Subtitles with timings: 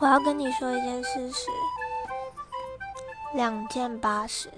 [0.00, 1.50] 我要跟你说一件事实
[3.34, 4.48] 两件八十。